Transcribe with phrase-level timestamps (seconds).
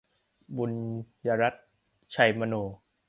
[0.57, 0.71] บุญ
[1.41, 1.65] รัตน์
[2.11, 2.55] ไชยมโน